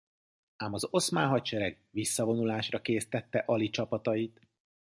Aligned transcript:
Ám 0.59 0.73
az 0.73 0.87
oszmán 0.91 1.27
hadsereg 1.29 1.79
visszavonulásra 1.89 2.81
késztette 2.81 3.39
Ali 3.45 3.69
csapatait. 3.69 4.47